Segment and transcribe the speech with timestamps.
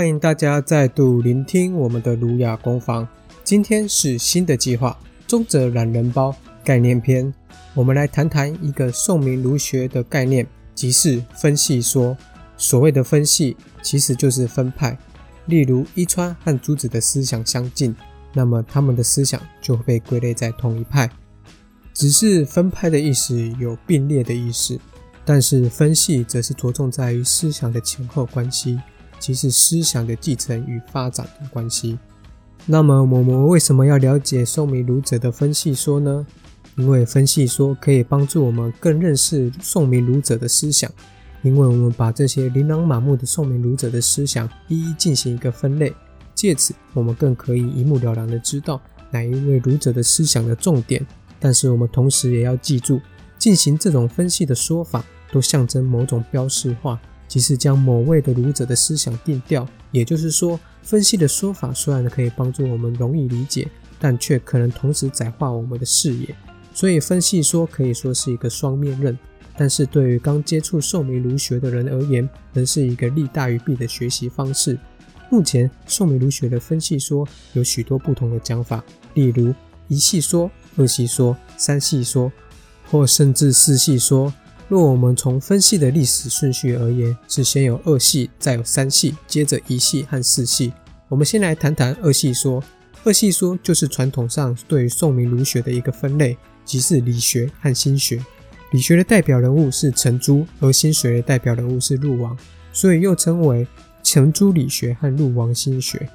[0.00, 3.06] 欢迎大家再度聆听我们的儒雅工坊。
[3.44, 7.30] 今天是新的计划——中哲懒人包概念篇。
[7.74, 12.16] 我们来谈谈一个宋明儒学的概念，即是分系说。
[12.56, 14.96] 所谓的分系，其实就是分派。
[15.44, 17.94] 例如，伊川和朱子的思想相近，
[18.32, 21.10] 那么他们的思想就会被归类在同一派。
[21.92, 24.80] 只是分派的意思有并列的意思，
[25.26, 28.80] 但是分系则是着重在于思想的前后关系。
[29.20, 31.96] 即是思想的继承与发展的关系。
[32.66, 36.26] 那么，我们为什么要了解宋明儒者的分析说呢？
[36.76, 40.90] 因为分析说可以帮助我们更认识宋明儒者的思想。
[41.42, 45.90] 因为我们把这些琳琅满目的宋明儒者的思想一一进行一个分类，
[46.34, 48.78] 借此我们更可以一目了然的知道
[49.10, 51.04] 哪一位儒者的思想的重点。
[51.38, 53.00] 但是，我们同时也要记住，
[53.38, 57.00] 进行这种分析的说法都象征某种标识化。
[57.30, 63.68] 即是将某位的儒者的思想定调，也就是说，分析的说法虽然可以帮助我们容易理解，
[64.00, 66.34] 但却可能同时窄化我们的视野。
[66.74, 69.16] 所以，分析说可以说是一个双面刃。
[69.56, 74.76] 但是对于刚接触宋明儒学的人而言，仍是一个利大于弊的学习方式。
[75.30, 78.82] 目前，宋明儒学的分析说有许多不同的讲法，
[79.14, 79.54] 例如
[79.86, 82.32] 一系说、二系说、三系说，
[82.90, 84.34] 或甚至四系说。
[84.70, 90.72] 若我们从分系的历史顺序而言，是先有二系，再有三系，接着一系和四系。
[91.08, 92.62] 我们先来谈谈二系说。
[93.02, 98.24] 二系说就是传统上对于宋明儒学的一个分类，即是理学和心学。
[98.70, 102.38] 理学的代表人物是程朱，而心学的代表人物是陆王，
[102.72, 103.66] 所以又称为
[104.04, 106.08] 程朱理学和陆王心学。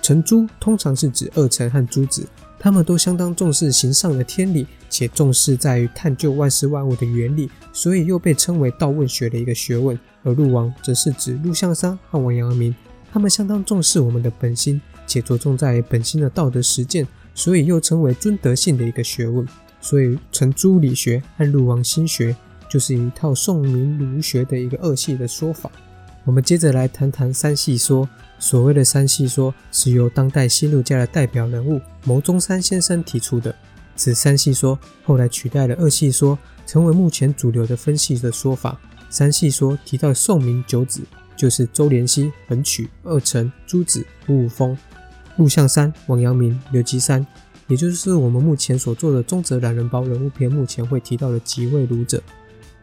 [0.00, 2.26] 程朱通常是指二程和朱子。
[2.58, 9.98] 他们都相当重视形上的天理，且重视在于探究万事万物的原理，所以又被称为道问学的一个学问。
[10.24, 12.74] 而陆王则是指陆象山和王阳明，
[13.12, 19.46] 他们相当重视我们的本心，且着重在本心的道德实践，所以又称为尊德性的一个学问。
[19.80, 22.34] 所以，程朱理学和陆王心学
[22.68, 25.70] 就是一套宋明儒学的一个二系的说法。
[26.28, 28.06] 我们接着来谈谈三系说。
[28.38, 33.52] 所谓的三系说是由当代新儒家的代表人物牟中山先生提出的。
[33.96, 38.78] 此三系说后来取代了二系说，成为目前主流的分析的说法。
[39.08, 41.00] 三系说提到宋明九子，
[41.34, 44.76] 就是周濂溪、横渠、二程、朱子、五五峰、
[45.36, 47.26] 陆象山、王阳明、刘基山，
[47.66, 52.22] 也就是我们目前所做的中泽懒人包人物篇目前会提到的几位儒者。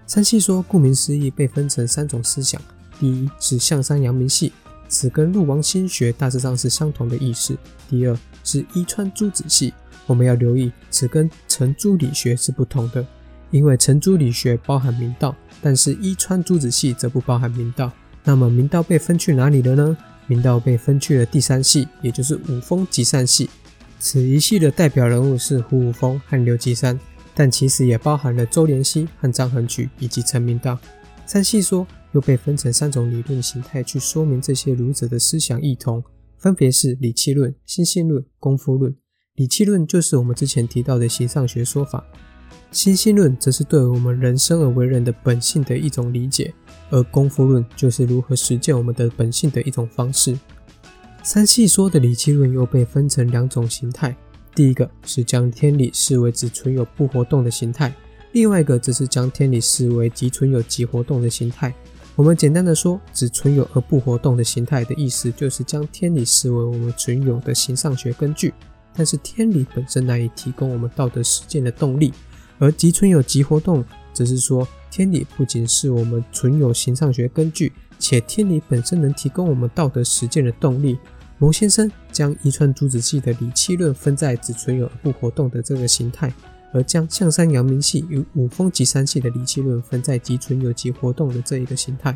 [0.07, 2.61] 三系说顾名思义被分成三种思想，
[2.99, 4.51] 第一是象山阳明系。
[4.87, 7.57] 此跟陆王心学大致上是相同的意思。
[7.89, 9.73] 第二是伊川朱子系，
[10.05, 13.05] 我们要留意，此跟程朱理学是不同的，
[13.49, 17.91] 因为程朱理学包含明道，但是伊川朱子系则不包含明道。
[18.23, 19.97] 那么明道被分去哪里了呢？
[20.27, 23.49] 明道被分去了第三系，也就是五峰集散系。
[23.99, 26.99] 此一系的代表人物是胡五峰和刘吉山，
[27.33, 30.77] 但其实也包含了周濂溪和张衡渠以及陈明道。
[31.25, 31.85] 三系说。
[32.15, 36.01] 又被分成三种理论形态去说明这些儒者的思想异同，
[36.37, 38.95] 分别是理气论、心性论、功夫论。
[39.35, 42.05] 理气论就是我们之前提到的形上学说法，
[42.71, 46.53] 心性论则是对我们人生而为人的本性的一种理解，
[46.89, 50.39] 而功夫论就是如何实践我们的本性的一种方式。
[51.21, 54.15] 三系说的理气论又被分成两种形态，
[54.55, 57.93] 第一个是将天理视为只存有不活动的形态，
[58.31, 61.75] 另外一个则是将天理视为即存有即活动的形态。
[62.15, 68.53] 我们简单的说，只存有而不活动的形态的意思，就是将天理视为我们存有的形上学根据。
[68.93, 72.13] 但是天理本身难以提供我们道德实践的动力，
[72.57, 73.83] 而即存有即活动，
[74.13, 80.97] 则是说天理不仅是我们存有形上学根据，且天理本身能提供我们道德实践的动力。
[81.37, 86.33] 牟先生将一串朱子系的理气论分在只存有而不活动的这个形态。
[86.75, 92.15] 而将象山阳明系与五峰集三系的理气论分在即存有即活动的这一个形态。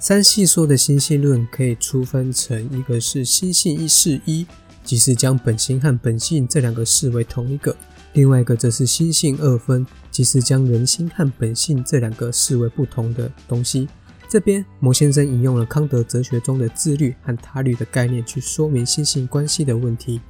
[0.00, 4.44] 三系说的心性论可以粗分成一个是心性一是一，
[4.82, 7.72] 即是将本心和本性这两个视为同一个；
[8.14, 13.88] 另外一个则是心性二分，即是将人心和本性这两个视为不同的东西。
[14.28, 20.20] 这边牟先生引用了康德哲学中的自律和他律的概念去说明心性关系的问题。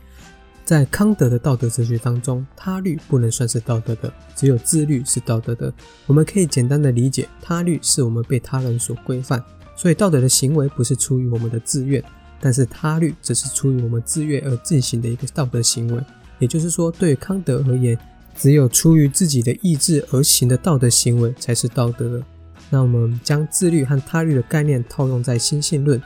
[0.65, 5.73] 在康德的道德哲学当中，他律不能算是道德的，只有自律是道德的。
[6.07, 9.43] 我们可以简单的理解，他律是我们被他人所规范，
[9.77, 12.03] 所以道德的行为不是出于我们的自愿，
[12.41, 16.03] 但是他律则是出于我们自愿而进行的一个道德行为。
[16.39, 17.99] 也就是说，对康德而言，
[18.37, 22.25] 只有出于自己的意志而行的道德行为才是道德的。
[22.71, 26.01] 那我们将自律和他律的概念套用在心性论。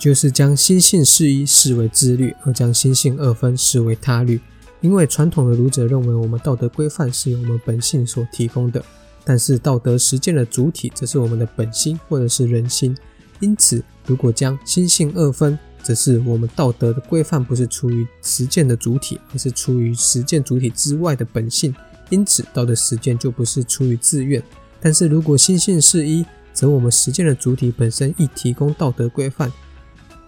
[0.00, 4.40] 就是将心性适一视为自律，而将心性二分视为他律。
[4.80, 8.82] 因为传统的儒者认为，我们道德规范是由我们本性所提供的，
[9.24, 12.96] 但是道德实践的主体则是我们的本心或者是人心。
[13.40, 21.74] 因此，如果将心性二分，则是我们道德的规范不是出于实践的主体，而是出于实践主体之外的本性。
[22.08, 24.42] 因此，道德实践就不是出于自愿。
[24.80, 26.24] 但是如果心性是一，
[26.54, 29.52] 则我们实践的主体本身亦提供道德规范。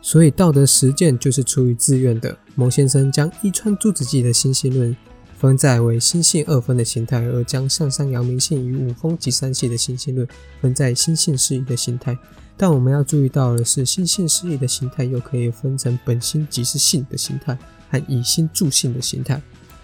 [0.02, 2.36] 所以道德实践就是出于自愿的。
[2.54, 4.94] 牟先生将伊川朱子记的心性论
[5.38, 10.28] 分在为心性二分的形态，而将象山阳明性与五峰及三系的心性论
[10.60, 12.18] 分在心性适宜的形态。
[12.56, 17.56] 但我们要注意到的是，心性适宜的形态又可以分成本心即是性的形态
[17.90, 19.40] 和以心助性的形态。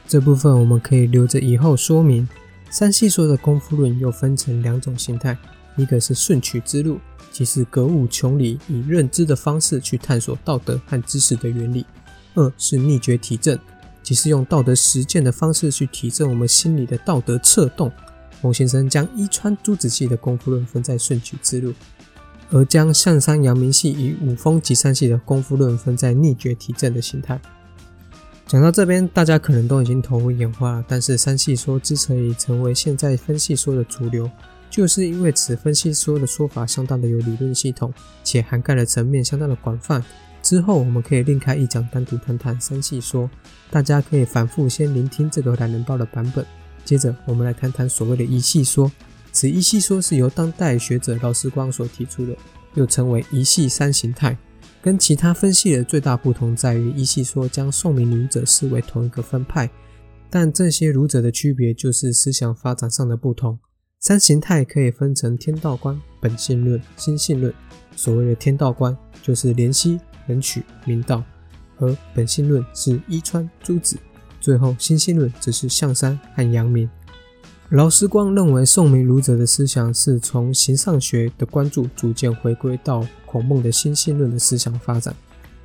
[0.06, 2.28] 这部分我们可以留着以后说明。
[2.70, 5.36] 三系说的功夫论又分成两种形态，
[5.78, 7.00] 一个是顺取之路。
[7.30, 11.84] 即是格物穷理，以认知的方式去探索道德和知识的原理；
[12.34, 13.56] 二是逆觉体证，
[14.02, 17.92] 即是用道德实践的方式去体证我们心里的道德策动。
[18.40, 21.72] 牟先生将伊川朱子系的功夫论分在顺取之路，
[22.50, 27.40] 而将象山阳明系与五峰吉山系的功夫论分在逆觉体证的形态。
[28.46, 30.84] 讲到这边，大家可能都已经头昏眼花了。
[30.88, 34.28] 但是三系说之所以成为现在分析说的主流，
[34.70, 37.92] 就是因为此分析说的说法相当的有理论系统，
[38.22, 40.02] 且涵盖的层面相当的广泛。
[40.42, 43.28] 之后我们可以另开一讲，单独谈谈三系说。
[43.70, 46.46] 大家可以反复先聆听这个懒人包的版本。
[46.84, 48.90] 接着我们来谈谈所谓的一系说。
[49.30, 52.34] 此一系说是由当代学者劳思光所提出的，
[52.74, 54.36] 又称为一系三形态。
[54.80, 59.68] 跟其他分析的最大不同在于，一系说将宋明儒者视为同一个分派，
[60.30, 63.58] 但这些儒者的区别就是思想发展上的不同。
[64.00, 67.52] 三形态可以分成天道观、本性论、心性论。
[67.96, 69.98] 所谓的天道观就是怜惜、
[70.28, 71.22] 仁取、明道，
[71.78, 73.96] 而本性论是伊川、朱子，
[74.40, 76.88] 最后心性论则是象山和阳明。
[77.70, 85.14] 劳思光认为宋明儒者的思想是从形上学的关注逐渐回归到孔孟的心性论的思想发展。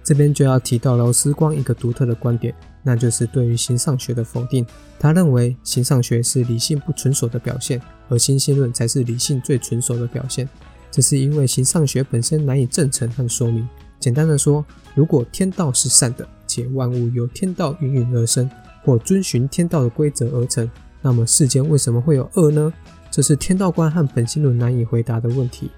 [0.04, 2.54] 这边就要提到劳思光一个独特的观点。
[2.86, 4.66] 那就是对于形上学的否定。
[5.00, 10.48] 他认为形上学是理性不纯熟的表现，而心性论才是理性最纯熟的表现。
[10.92, 13.68] 这是因为形上学本身难以证成和说明。
[14.00, 18.50] 简单的说，如果天道是善的，且万物由天道孕育而生，
[18.84, 20.70] 或遵循天道的规则而成，
[21.02, 22.72] 那么世间为什么会有恶呢？
[23.10, 25.72] 这是天道观和本性论难以回答的问题。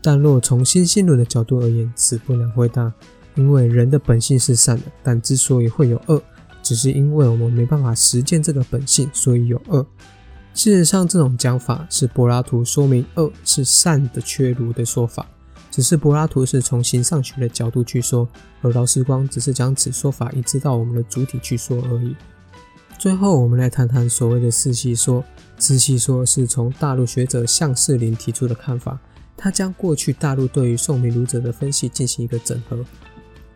[0.00, 2.92] 但若从心性论的角度而言，此不难回答。
[3.38, 6.20] 因为人的本性是善的，但之所以会有恶，
[6.60, 9.86] 只是因为我们没办法实践这个本性，所以有恶。
[10.54, 15.24] 事实上，这种讲法是柏拉图说明恶是善的缺如的说法，
[15.70, 18.28] 只是柏拉图是从形上学的角度去说，
[18.60, 22.16] 而劳思光只是将此说法移植到我们的主体去说而已。
[22.98, 25.24] 最后，我们来谈谈所谓的四系说。
[25.60, 28.98] 四系说是从大陆学者向世林提出的看法，
[29.36, 32.84] 他将过去大陆对于宋明儒者的分析进行一个整合。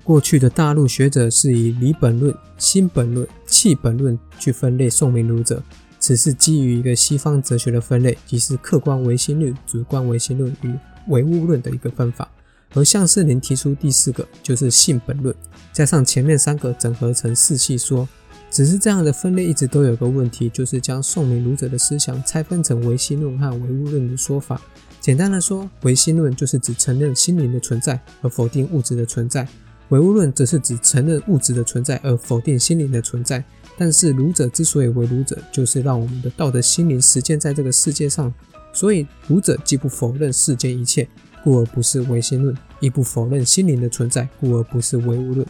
[0.04, 5.62] 过去的大陆学者是以理本论、心本论、气本论去分类宋明儒者，
[5.98, 10.74] 此是基于一个西方哲学的分类，即是客观唯心论、主观唯心论与
[11.08, 12.28] 唯物论的一个分法。
[12.74, 15.34] 而向世林提出第四个，就是性本论，
[15.72, 18.08] 加上前面三个整合成四系说。
[18.50, 24.60] 只是这样的分类一直都有个问题，就是将宋明儒者的思想拆分成唯心论和唯物论的说法。
[25.00, 29.48] 简单的说，唯心论就是指承认心灵的存在而否定物质的存在。
[29.92, 33.44] 唯物论则是指承认物质的存在而否定心灵的存在。
[33.76, 38.32] 但是儒者之所以为儒者，就是让我们的道德心灵实践在这个世界上。
[38.72, 41.06] 所以儒者既不否认世间一切，
[41.44, 45.46] 故而不是唯心论；亦不否认心灵的存在，故而不是唯物论。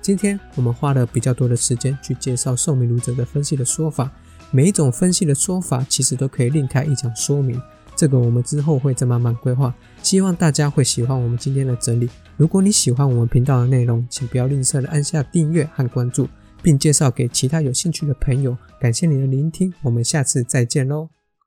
[0.00, 4.10] 今天我们花了比较多的时间去介绍宋明儒者的分析的说法，
[4.50, 7.60] 每一种分析的说法其实都可以另开一讲说明。
[7.94, 12.08] 这个我们之后会再慢慢规划，希望大家会喜欢我们今天的整理。
[12.36, 16.28] 如果你喜欢我们频道的内容，请不要吝啬的按下订阅和关注，
[16.62, 18.56] 并介绍给其他有兴趣的朋友。
[18.80, 21.21] 感谢你的聆听，我们下次再见喽。